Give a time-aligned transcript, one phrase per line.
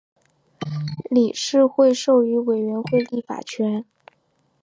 [1.11, 3.85] 理事会授予委员会立法权。